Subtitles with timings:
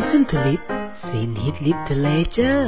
[0.00, 0.62] Listen to Lip
[1.06, 2.66] Sin Hit Literature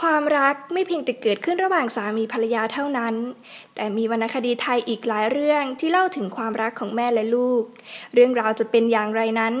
[0.00, 3.14] ความรักไม่เพียงแต่เกิดขึ้นระหว่างสามีภรรยาเท่านั้น
[3.74, 7.62] แต่มีวรรณคดีไทยอีกหลายเรื่องที่เล่าถึงความรักของแม่และลูก
[8.14, 9.54] เรื่องราวจะเป็นอย่างไรนั้น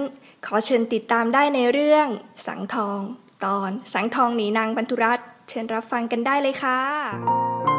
[0.46, 2.06] ขอเชิญติดตามได้ในเรื่อง
[2.46, 3.00] สังทอง
[3.44, 5.18] ตอน สังทองหนีนางบรรทุรัต
[5.48, 7.73] เชิญรับฟังกันได้เลยค่ะ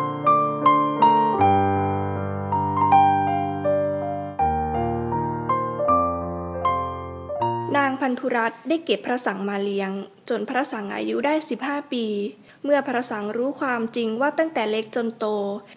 [8.05, 9.91] พันธุรัตได้เก็บพระสังมาเลี้ยง
[10.29, 12.05] จนพระสังอายุได้ 15 ปี
[12.63, 15.25] เมื่อพระสังรู้ความจริงว่าตั้งแต่เล็กจนโต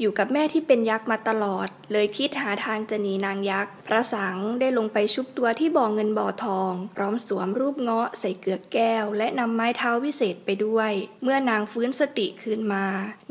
[0.01, 12.85] อยู่กับแม่ที่เป็นยักษ์มาตลอด เลยคิดหาทางจะหนีนางยักษ์ พระสังได้ลงไปชุบตัวที่บ่อเงินบ่อทอง พร้อมสวมรูปเงาะใส่เกลือกแก้ว และนำไม้เท้าวิเศษไปด้วย เมื่อนางฟื้นสติคืนมา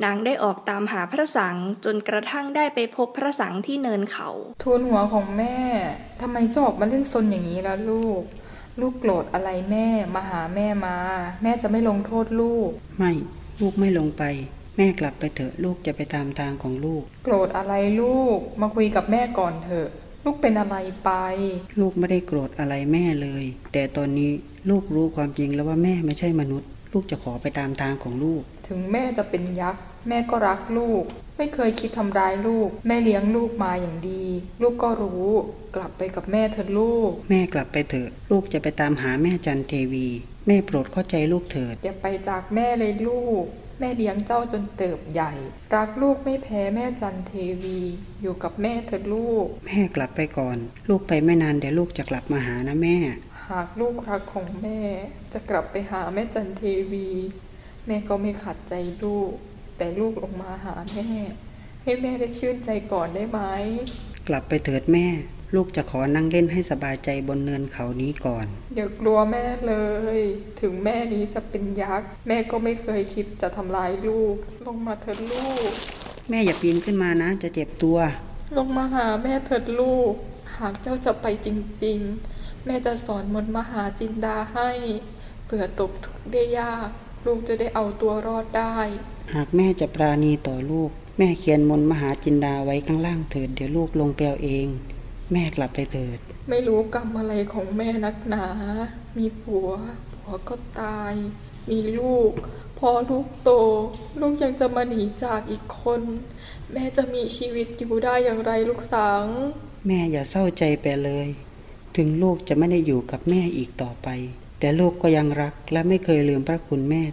[0.04, 4.30] นางได้ออกตามหาพระสังจนกระทั่งได้ไปพบพระสังที่เนินเขา
[4.64, 5.58] ทูลหัวของแม่
[6.22, 8.24] ทำไมจออกมาเล่นซนอย่างนี้ล่ะลูก
[8.82, 10.96] ลูกโกรธอะไรแม่มาหาแม่มา
[11.44, 13.12] แม่จะไม่ลงโทษลูก ไม่
[13.62, 14.24] ลูกไม่ลงไป
[14.78, 19.90] แม่กลับไปเถอะลูกจะไปตามทางของลูก โกรธอะไรลูก มาคุยกับแม่ก่อนเถอะ
[20.26, 21.12] ลูกเป็นอะไรไป
[21.80, 24.32] ลูกไม่ได้โกรธอะไรแม่เลย แต่ตอนนี้
[24.70, 31.04] ลูกรู้ความจริงแล้วว่าแม่ไม่ใช่มนุษย์ ลูกจะขอไปตามทางของลูก ถึงแม่จะเป็นยักษ์ แม่ก็รักลูก
[31.38, 34.24] ไม่เคยคิดทำร้ายลูก แม่เลี้ยงลูกมาอย่างดี
[34.62, 35.30] ลูกก็รู้
[35.76, 40.08] กลับไปกับแม่เถอะลูก แม่กลับไปเถอะ ลูกจะไปตามหาแม่จันเทวี
[40.48, 43.46] แม่โปรดเข้าใจลูกเถิดอย่าไปจากแม่เลยลูก
[43.80, 45.34] แม่เลี้ยงเจ้าจนเติบใหญ่
[45.76, 47.80] รักลูกไม่แพ้แม่จันเทวี
[48.22, 50.58] อยู่กับแม่เถอะลูก แม่กลับไปก่อน
[50.90, 52.98] ลูกไปไม่นานเดี๋ยวลูกจะกลับมาหานะแม่
[53.50, 54.80] หากลูกรักของแม่
[55.34, 57.08] จะกลับไปหาแม่จันเทวี
[57.86, 58.74] แม่ก็ไม่ขัดใจ
[59.04, 59.32] ลูก
[59.78, 61.10] แต่ลูกลงมาหาแม่
[61.84, 63.40] ให้แม่ได้ชื่นใจก่อนได้ไหม
[64.28, 65.08] กลับไปเถิดแม่
[65.56, 69.76] ลูกจะขอนั่งเล่นให้สบายใจบนเนินเขานี้ก่อน อย่ากลัวแม่เล
[70.18, 70.20] ย
[70.62, 74.36] ถึงแม่นี้จะเป็นยักษ์ แม่ก็ไม่เคยคิดจะทำร้ายลูก
[74.68, 75.70] ลงมาเถิดลูก
[76.30, 77.98] แม่อย่าปีนขึ้นมานะ จะเจ็บตัว
[78.58, 80.14] ลงมาหาแม่เถิดลูก
[80.58, 81.48] หากเจ้าจะไปจ
[81.84, 81.98] ริง
[82.32, 84.70] ๆ แม่จะสอนมนต์มหาจินดาให้
[85.46, 86.90] เผื่อตกทุกข์ได้ยาก
[87.26, 88.78] ลูกจะได้เอาตัวรอดได้
[89.34, 94.68] หากแม่จะปราณีต่อลูก แม่เขียนมนต์มหาจินดาไว้ข้างล่างเถิดเดี๋ยวลูกลงไปเอาเอง
[95.32, 96.20] แม่กลับไปเถิด
[96.50, 98.46] ไม่รู้กรรมอะไรของแม่นักหนา
[99.18, 99.70] มีผัว
[100.14, 101.14] ผัวก็ตาย
[101.70, 102.32] มีลูก
[102.80, 103.52] พอลูกโต
[104.20, 106.02] ลูกยังจะมาหนีจากอีกคน
[106.72, 109.26] แม่จะมีชีวิตอยู่ได้อย่างไรลูกสัง
[109.88, 111.28] แม่อย่าเศร้าใจไปเลย
[111.98, 114.08] ถึงลูกจะไม่ได้อยู่กับแม่อีกต่อไป
[114.60, 117.04] แต่ลูกก็ยังรักและไม่เคยลืมพระคุณแม่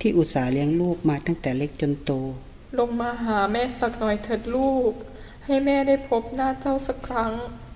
[0.00, 2.10] ที่อุตส่าห์เลี้ยงลูกมาตั้งแต่เล็กจนโต
[2.78, 4.92] ลงมาหาแม่สักหน่อยเถิดลูก
[5.44, 7.32] ให้แม่ได้พบหน้าเจ้าสักครั้ง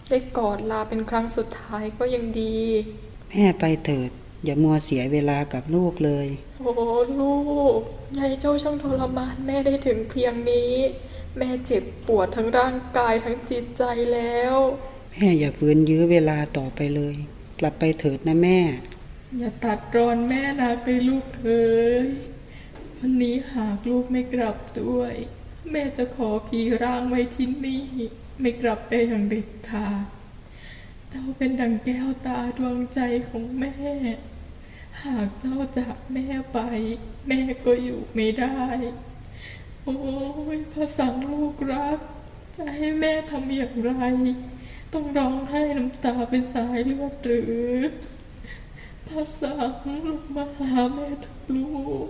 [0.08, 2.56] ได้กอดลาเป็นครั้งสุดท้ายก็ยังดี
[3.30, 4.10] แม่ไปเถิด
[4.44, 6.26] อย่ามัวเสียเวลากับลูกเลย
[6.58, 6.72] โอ้
[7.20, 7.36] ลู
[7.78, 7.80] ก
[8.18, 10.72] ยายเจ้าช่างทรมานแม่ได้ถึงเพียงนี้
[11.38, 14.54] แม่เจ็บปวดทั้งร่างกายทั้งจิตใจแล้ว
[15.12, 17.16] แม่อย่าฝืนยื้อเวลาต่อไปเลย
[17.60, 18.58] กลับไปเถิดนะแม่
[19.38, 21.72] อย่าตัดรอนแม่นักเลยลูกเอ๋
[22.06, 22.08] ย
[22.98, 25.14] วันนี้หากลูกไม่กลับด้วย
[25.70, 27.84] แม่จะขอผีร่างไว้ที่นี่
[28.40, 30.04] ไม่กลับไปอย่างเด็ดขาด
[31.10, 33.74] เจ้าเป็นดังแก้วตาดวงใจของแม่
[35.02, 36.58] หากเจ้าจากแม่ไป
[37.28, 38.58] แม่ก็อยู่ไม่ได้
[39.84, 39.96] โอ้
[40.56, 41.98] ยพระสังลูกรัก
[42.56, 43.92] จะให้แม่ทำอย่างไร
[44.92, 47.42] ต้องร้องไห้น้ำตาเป็นสายเลือดหรื
[47.74, 47.76] อ
[49.08, 51.66] พระสังลงมาหาแม่ทุกลู
[52.06, 52.08] ก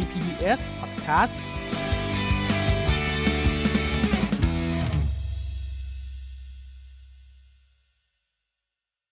[0.00, 1.36] PBS Podcast